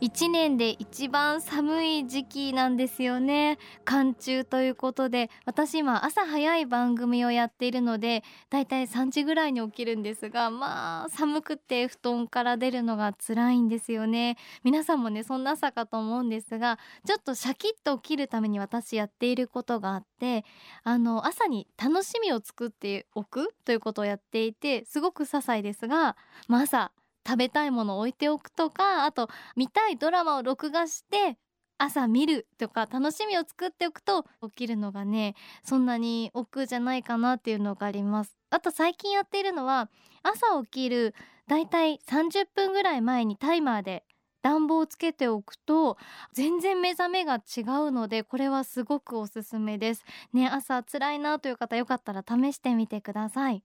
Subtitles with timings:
[0.00, 3.58] 1年で一番寒い時期なんですよね。
[3.84, 14.38] 寒中ということで私今朝早い番組をやっているのでだいたい3時ぐらいに起きるんですがまあ寒くて布団から出るのが辛いんですよね。
[14.64, 20.46] 皆さんもねそんな朝かと思うんですがちょっとシャキッと起きるために私やっていることがあって
[20.82, 26.16] あの朝に楽しみを作っておくということをやっていてすごく些細ですが、
[26.48, 26.90] まあ、朝
[27.26, 31.38] 食べたいものを置いておくとかあと見たいドラマを録画して
[31.78, 35.34] 朝見るとか楽しみを作っておくと起きるのがね
[35.64, 38.36] そんなに億劫じゃないかなっていうのがあります。
[38.50, 39.88] あと最近やっているのは
[40.22, 41.14] 朝起きる
[41.46, 44.04] だいたい30分ぐらい前にタイマーで
[44.42, 45.96] 暖房をつけておくと
[46.32, 50.04] 全然目覚めが違うのでこれはすごくおすすめです。
[50.32, 53.64] ね朝辛いなという方よかったら試してみてください。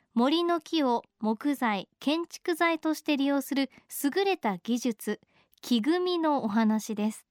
[0.13, 3.69] 森の木を木材建築材として利用する
[4.03, 5.21] 優れた技術
[5.61, 7.25] 木組みのお話です。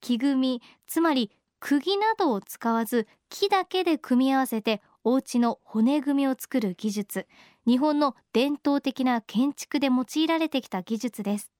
[0.00, 7.26] 木組みつまり釘などを使わず木だけで組み合わせてお家の骨組みを作る技術。
[7.66, 11.50] 日本の伝統的な建築で用いられてきた技術です。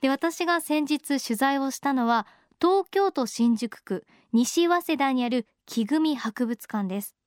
[0.00, 2.26] で私が先日取材をしたのは
[2.60, 7.19] 東京都新宿区西早稲田にある木組博物館です。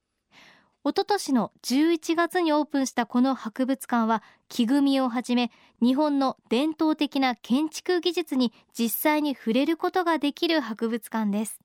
[0.86, 5.50] おととしの11月にオープンしたこの博物館は木組みをはじめ
[5.82, 11.62] 日本の伝統的な建築技術に実際に触れることができる博物館です。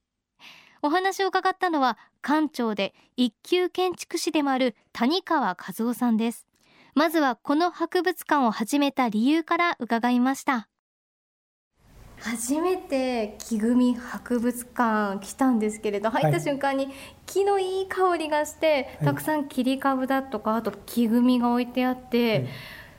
[0.82, 6.46] お話を伺ったのは館長で一級建築士でもある谷川和夫さんです。
[6.94, 10.68] まずはこの博物館を始めた理由から伺いました。
[12.20, 16.88] 初めて木組み博物館来たんですけれど入った瞬間に
[17.26, 22.48] 木のいい香りがして、はい、たくさん切り株だとかあと木組みが置いてあって、はい、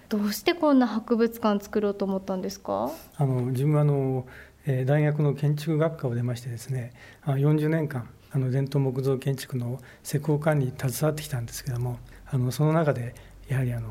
[0.10, 2.92] どうしてこんな博物館作ろうと思ったんですか？
[3.18, 4.26] あの自分はあの、
[4.66, 6.94] えー、大学の建築学科を出ましてですね
[7.26, 11.98] 40年間あの伝統木造建築の施工管理に携わってきたんですけども
[12.32, 13.16] あのその中で
[13.48, 13.90] やはりあの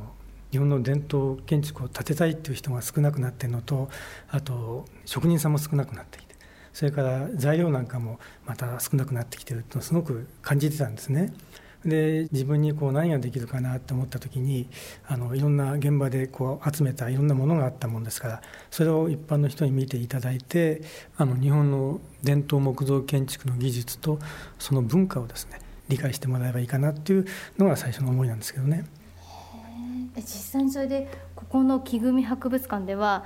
[0.51, 3.89] 日本の伝統建築を建てたいっていう人が少なくなっているのと
[4.31, 6.35] あと職人さんも少なくなってきて
[6.73, 11.33] それから材料なんかもまた少なくなってきてるとすごく感じてたんですね。
[11.85, 14.69] で自分にこう何ができるかなと思った時に
[15.07, 20.83] あのいろんな現場でこう集めたいろんなものがあったもんですからそれを一般の人に見ていただいて
[21.17, 24.19] あの日本の伝統木造建築の技術と
[24.59, 27.27] その文化をですね理解してもらえばいいかなっていう
[27.59, 28.85] のが最初の思いなんですけどね。
[30.17, 33.25] 実際にそれでここの木組博物館では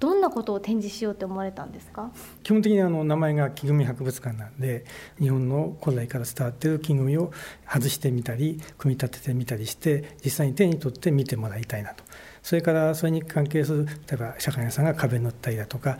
[0.00, 2.10] どんなことを展示しようって思われたんですか？
[2.42, 4.84] 基本的にあの名前が木組博物館なんで
[5.20, 7.32] 日本の古来から伝わっている木組を
[7.72, 12.02] 外してみたり組み立ててみたりして実際に手に取って見てもらいたいなと
[12.42, 15.98] それからそれに関係する例えば社会屋さんが壁塗ったりだとか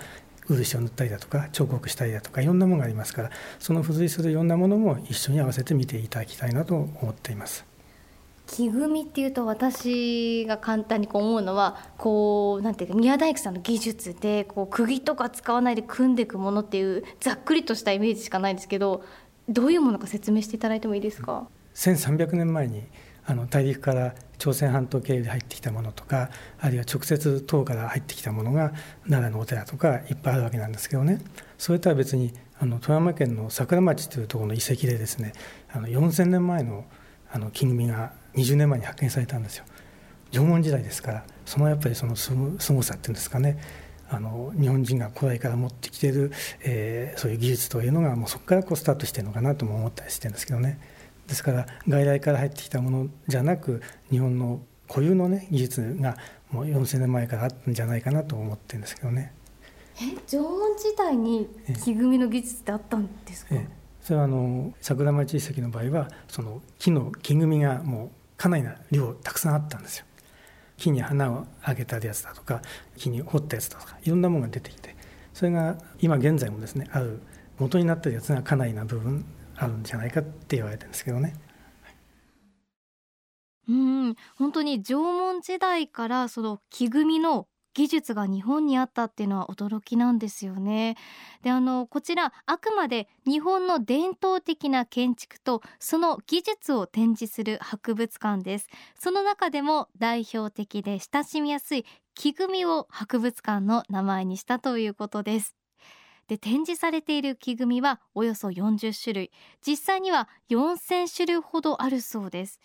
[0.49, 3.31] 漆を塗ったりだとか彫刻したりだとかいろんなものがありますから
[3.61, 7.65] その付随するいろんなものも一緒に合わせて見ていただきたいなと思っています。
[8.47, 19.05] 木組みっていうと私が簡単にこう思うのはこうなんていうか宮大工さんの技術でこう釘とか使わないで組んでいくものっていうざっくりとしたイメージしかないんですけど
[19.49, 22.85] どういうものか説明していただいてもいいですか？1300年前に
[23.25, 26.31] あの大陸から朝鮮半島経由で入ってきたものとか
[26.61, 28.73] あるいは直接唐から入ってきたものが
[29.09, 31.21] 奈良のお寺とかいっぱいあるわけなんですけどね。
[31.59, 35.33] それとは別にあの富山県の桜町というところの遺跡でですね
[35.73, 36.85] あの4000年前の
[37.33, 39.65] あの木組みが20年前に発見されたんですよ。
[40.31, 42.33] 縄文時代ですからそのやっぱりそのす
[42.73, 43.59] ごさっていうんですかね。
[44.09, 46.33] あの日本人が古代から持ってきている、
[46.63, 50.79] えー、そういう技術というのがもうそこからこうスタートしてるのかなとも思ったりしてるんですけどね。
[51.27, 53.81] ですから外来から入ってきたものじゃなく
[54.11, 56.19] 日本の固有のね技術が
[56.51, 59.33] もう4,000年前からあったんじゃないかなと思ってるんですけどね。
[59.97, 61.49] え縄文時代に
[61.83, 63.83] 木組みの技術ってあったんですか、ええ。
[64.03, 68.11] それはあの桜町遺跡の場合はその木の木組みがもう
[68.43, 70.05] かなりな量たくさんあったんですよ
[70.77, 72.61] 木に花をあげたやつだとか
[72.97, 74.97] 木に掘ったやつだとかいろんなものが出てきて
[75.33, 77.23] それが今現在もですねある
[77.61, 79.25] 元になってるやつがかなりな部分
[79.55, 81.35] あるんじゃないかって言われてるんですけどね。
[83.69, 90.97] うん本当に縄文時代からその木組みの技術が日本にあったっていうのは驚きなんですよね。
[91.43, 98.69] であのこちらあくまで日本の伝統的な建築とその技術を展示する博物館です。
[98.99, 105.57] その中でも代表的で親しみやすい木組みを博物館の名前にしたということです。
[106.29, 109.31] で展示されている木組みはおよそ40種類
[109.67, 112.61] 実際には4000種類ほどあるそうです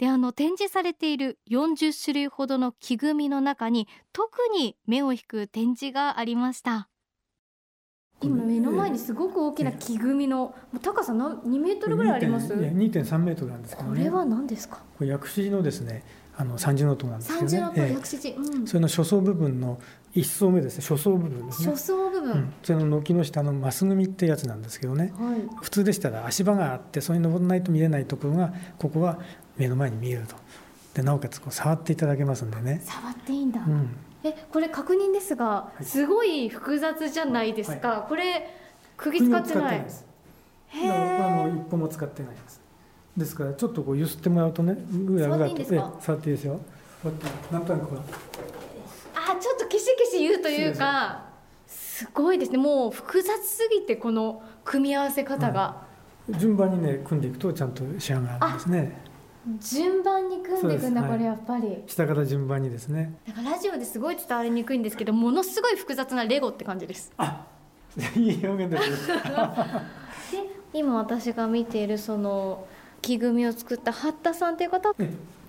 [0.00, 6.88] であの展示されている40種類ほどの木組みの中に特に目を引く展示がありました
[8.22, 14.78] 今目の前にすごく大きな木組みの高さ何2メートルぐらいあります？2.3メートルなんですけど、ね、これは何ですか？
[14.96, 16.02] これ薬師のですね
[16.36, 17.50] あの三重の塔なんですけどね。
[17.50, 19.78] 三重の塔、薬師寺、うん、それの初層部分の
[20.14, 20.82] 一層目ですね。
[20.82, 21.70] 初層部分ですね。
[21.70, 22.32] 初層部分。
[22.32, 25.12] うん、それの軒の下のマス組ってやつなんですけどね。
[25.18, 29.18] はい、普通でしたら足場があってそれに登らないと見れないところがここは
[29.60, 30.34] 目の前に見えると。
[30.94, 32.80] でなおかつこう触っていただけますんでね。
[32.84, 38.50] 触っていいんだ、うん、えこれ確認ですが、すごい複雑じゃないですか、はい、これ
[38.96, 39.82] 釘使ってない。
[39.82, 40.06] です。
[40.68, 42.60] へえ一歩も使ってないです。
[43.16, 46.60] ですからちょっとこう揺すってもらうとねぐらぐらと触っていいですよ。
[47.52, 47.98] なんとなくこう。
[49.14, 51.24] あちょっとキシキシ言うというか
[51.66, 52.08] す。
[52.14, 52.58] ごいですね。
[52.58, 55.82] もう複雑すぎてこの組み合わせ方が、
[56.28, 59.09] うん、順番にね組んでいくとちゃんと仕上がるんですね
[59.58, 61.82] 順番に組んでいくんだ、これやっぱり。
[61.86, 63.14] 下から順番にですね。
[63.26, 67.12] だからラジオですごい伝わりにくいんですけどものすごい複雑なレゴって感じです。
[67.16, 67.46] あ
[68.16, 69.14] いい表現です で
[70.72, 72.64] 今私が見ているその
[73.02, 74.94] 木組みを作った八田さんという方。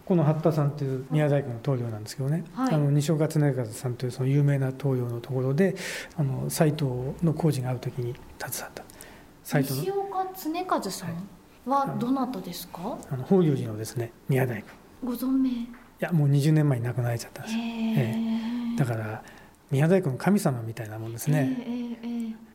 [0.06, 5.76] この八田さんという宮大工の棟梁なんですけどね、はい、あの西岡恒和さんというその有名な棟梁のところで
[6.18, 6.86] あの斎藤
[7.24, 8.84] の工事がある時に携わった。
[9.62, 12.98] 西岡恒和さん、はいはどなたですか？
[13.10, 14.70] あの法隆寺のですね宮大工
[15.06, 15.50] ご存命？
[15.52, 15.68] い
[16.00, 18.16] やもう20年前に亡くなられちゃったんです、え
[18.74, 19.24] え、だから
[19.70, 21.96] 宮大工の神様みたいなもんですね、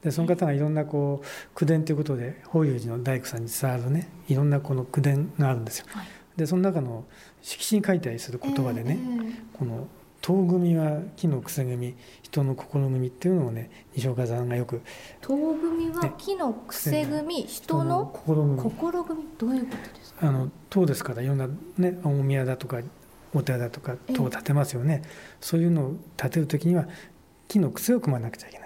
[0.02, 6.06] でその方がいろんなこう口伝ということで法隆寺の大工さんに伝わるねいろんなこの口伝があるんですよ、はい、
[6.36, 7.04] でその中の
[7.40, 8.98] 色紙に書いたりする言葉でね、
[9.52, 9.86] この
[10.22, 14.82] 遠組は木のくせ組人の心組っていうのをね西岡さんがよく
[15.20, 18.58] 遠組は木のくせ組、ね、人の心組。
[18.58, 19.24] 心組。
[19.38, 20.28] どういうことですか？
[20.28, 21.48] あの塔ですからいろんな
[21.78, 22.80] ね大宮だとか
[23.32, 25.02] お寺だとか塔を建てますよね。
[25.40, 26.88] そういうのを建てる時には
[27.48, 28.65] 木の癖を組まなくちゃいけな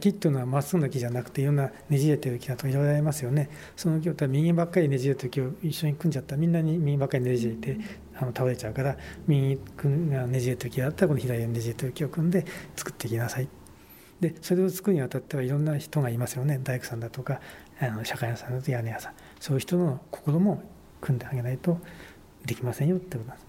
[0.00, 3.48] 木っていうのはまっすぐな木じゃなくていろんなねじれてる木だといろいろありますよね。
[3.76, 6.34] その木を右ばっかりねじれてる木を一緒に組んじゃった。
[6.34, 7.78] らみんなに右ばっかりねじれて
[8.16, 8.96] あの倒れちゃうから
[9.28, 9.60] 右
[10.10, 12.44] がねじれてる木だったらこの左にねじれてる木を組んで
[12.74, 13.48] 作っていきなさい。
[14.20, 16.58] でそれを作るにあたってはいろんな人がいますよね。
[16.62, 17.40] 大工さんだとか
[17.80, 19.12] あの社会屋さんだと屋根屋さん。
[19.38, 20.62] そういう人の心も
[21.00, 21.78] 組んであげないと
[22.44, 23.45] できませんよってことなんです。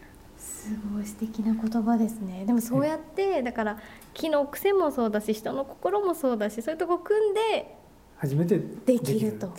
[0.48, 2.46] すごい素敵な言葉ですね。
[2.46, 3.78] でもそうやって、だから
[4.14, 7.76] 木の癖もそうだし人の心もそうだしそういうとこ組んで
[8.18, 9.52] 初めてできると。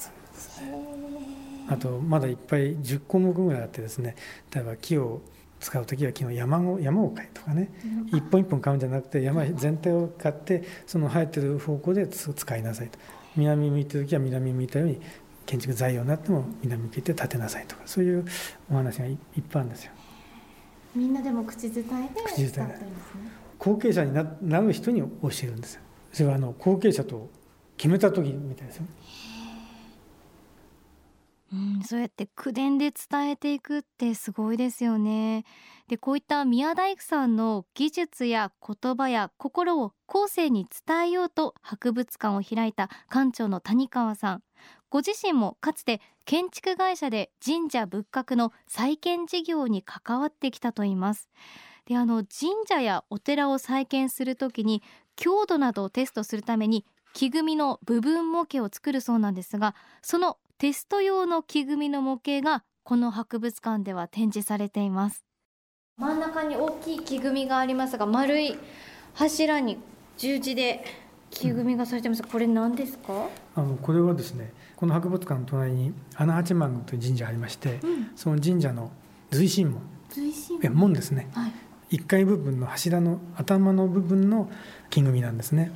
[1.70, 4.16] あとまだいっぱい10項目ぐらいあってですね。
[4.54, 5.20] 例えば木を
[5.60, 7.70] 使う時は木の山を山を買いとかね、
[8.12, 12.98] うん、一本一本買うんじゃなくて山全体を買ってその生えてる方向で使いなさいと。
[13.36, 15.00] 南向いてる時は南向いたように
[15.46, 18.24] 建築材料になっても南向いて建てなさいとかそういう
[18.70, 19.16] お話がいっ
[19.50, 19.92] ぱいあるんですよ。
[20.98, 22.78] みんなでも口伝えで口伝え、ね、
[23.56, 25.08] 後継者にななる人に教
[25.44, 25.80] えるんですよ。
[26.12, 27.30] それはあの後継者と
[27.76, 28.86] 決めた時みたいですよ。
[31.52, 35.44] うん、そうやって口伝で伝えていくってすごいですよね。
[35.86, 44.42] でこういった宮大工さんの技術や言葉や心を後世に伝えようと博物館を開いた館長の谷川さん。
[44.90, 51.30] ご自身もかつて建築会社で神社仏閣の再建事業に関わってきたといいます。
[51.86, 54.82] であの神社やお寺を再建するときに
[55.16, 65.24] 強度などをテストするために木組みの部分模型を作るそうなんですがそのテスト用の木組みの模型がこの博物館では展示されています。
[65.96, 68.54] 真ん中に大きい木組みがありますが丸い
[69.14, 69.78] 柱に
[70.18, 73.28] 十字で木組みがされてます、うん、これ何ですか？
[73.54, 78.90] あのこれはですねこの博物館の隣に穴八幡宮という神社ありまして、うん、その神社の
[79.30, 79.82] 随神門。
[80.10, 80.74] 随神門。
[80.74, 81.48] 門ですね、は
[81.90, 84.50] い、1階部分の柱の頭の部分の
[84.90, 85.72] 木組みなんですね。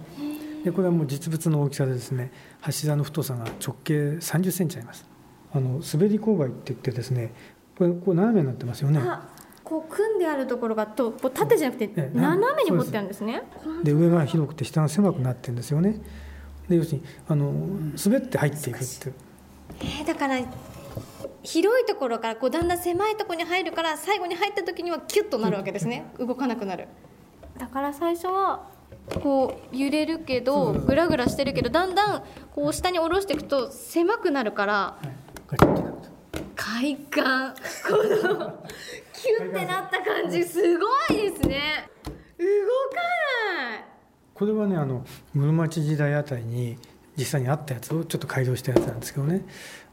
[0.65, 2.31] でこれはもう実物の大きさでですね
[2.61, 5.05] 柱の太さが直径30センチあります。
[5.53, 7.35] あの滑り勾配って言ってですね
[7.77, 9.01] これこう斜めになってますよね
[9.73, 13.43] こう組んであるところがとこう縦じゃなくて斜めに掘ってあるんですね。
[13.83, 15.99] で上が広くて下が狭くなってるんですよね。
[16.69, 17.53] で要するにあの
[18.05, 19.13] 滑って入っていくって
[19.81, 20.41] えー、だから
[21.43, 26.05] 広いところからこうだんだん狭いところに入るから最後に入った時にはキュッとなるわけですね。
[26.19, 26.89] 動かなくなる。
[27.59, 28.69] だから最初は
[29.23, 32.25] こう揺れるけどグラグラしてるけどだんだん
[32.55, 37.55] こう下に下ろしていくと狭くなるから、はい、快感。
[37.89, 38.63] この
[39.23, 41.89] キュッてなった感じすごいですね。
[42.39, 42.97] 動か
[43.71, 43.85] ない。
[44.35, 46.77] これはねあの室町時代あたりに
[47.17, 49.45] 実際にあったやつをちょっと改良したやつなんですけどね。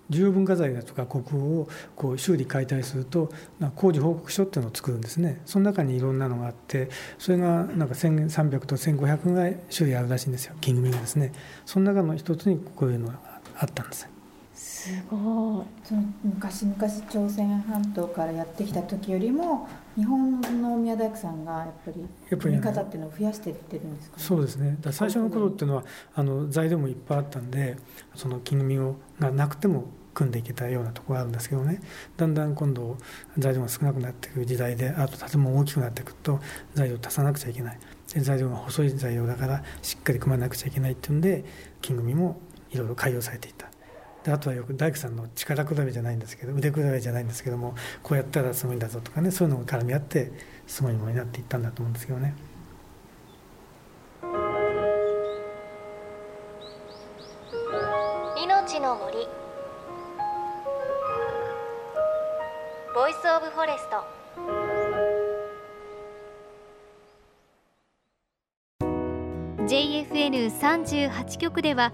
[0.10, 3.30] 重要文化財だとか国宝をこう修理解体すると
[3.76, 5.40] 工事報告書っていうのを作るんですね。
[5.46, 10.56] その中にいろんなのがあってそれがなんか1300と1500ぐらい種類あるらしいんですよ。
[10.60, 11.34] 金組がですね。
[11.68, 13.20] その中の一つにこういうのが
[13.56, 14.10] あったんです
[14.60, 15.16] すご
[15.64, 15.88] い。
[15.88, 16.76] その昔々
[17.10, 24.78] 朝鮮半島からやってきた時よりも日本の宮大工さんがやっぱり組み方っていうのを増やしていってるんですか、ね、そうですね。
[24.82, 27.78] だ最初の頃っていうのはあの材料もいっぱいあったんで
[28.16, 31.82] その金組をがなくても組んでいけたようなところがあるんですけどね。
[32.18, 32.98] だんだん今度
[33.38, 36.42] 材料が少なくなっていく時代であと建物大きくなっていくと
[36.74, 37.80] 材料を足さなくちゃいけない。
[38.14, 41.46] で材料が細い材料だからしっかり組まなくちゃいけないっていうんで
[41.82, 43.70] 木組もいろいろ改良されていった
[44.24, 50.32] であとはよく大工さんの力比べじゃないんですけど腕比べじゃないんですけどもこうやったらすごいんだぞとかねそういうのが絡み合って
[50.68, 52.36] すごいものになっていったんだと思うんですけどね。
[58.44, 59.28] 命の森
[62.94, 64.04] Voice of Forest
[69.70, 71.94] 「JFN38 局では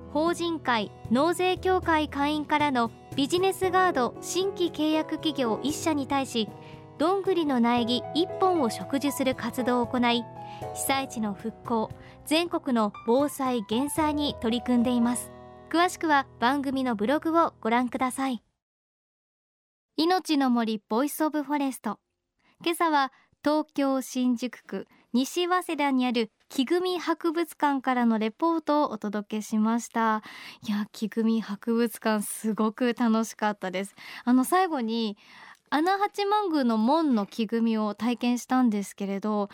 [0.13, 6.49] 法人会納税協会会員からのビジネスガード新規契約企業1社に対し
[6.97, 10.23] どんぐりの苗木1本を植樹する活動を行い
[10.75, 11.89] 被災地の復興
[12.25, 15.31] 全国の防災減災に取り組んでいます。
[15.69, 18.43] 詳しくは番組のブログをご覧ください。
[19.97, 21.99] 命の森 Voice of Forest。
[22.63, 23.11] 今朝は
[23.43, 30.21] 東京新宿区西早稲田にある木組博物館からのレポートをお届けしました。
[30.67, 33.95] いや木組博物館すごく楽しかったです。
[34.25, 35.17] あの最後に
[35.69, 39.47] 穴八幡宮の門の木組みを体験したんですけれど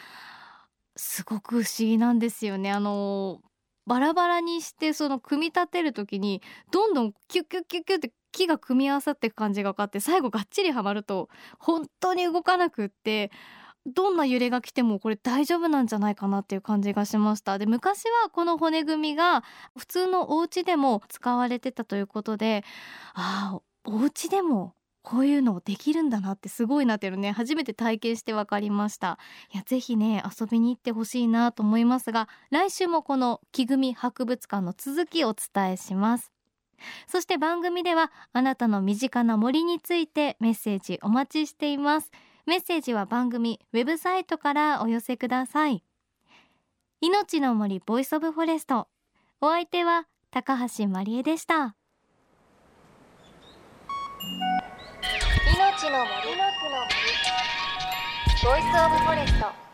[0.96, 2.72] すごく不思議なんですよね。
[2.72, 3.42] あの
[3.86, 13.30] バラバラにしてその組み立てる時にどんどんキュッキュッキュッキュッって木が組み合わさっていく感じが分かって最後がっちりはまると本当に動かなくって
[13.88, 17.58] どんな揺れが来てもこれ大丈夫なんじゃないかなっていう感じがしました。
[17.58, 19.44] で昔はこの骨組みが
[19.77, 22.63] 普通のお家でも使われてたということで
[23.13, 29.17] ああお家でもこういうのできるんだなってすごいなっていうのね初めて体験して分かりました。
[29.53, 36.34] いやぜひね遊びに行ってほしいなと思いますが来週もこの木組博物館の続きをお伝えします。
[37.08, 42.12] そして番組ではあなたの身近な森についてメッセージお待ちしています。
[42.48, 45.84] メッセージは番組ウェブサイトからお寄せください。
[47.01, 48.88] 命の森 Voice of Forest。
[49.42, 51.75] お相手は高橋真理恵でした。
[55.54, 56.38] 命の森。
[56.38, 56.58] の森。
[58.46, 59.67] Voice of Forest。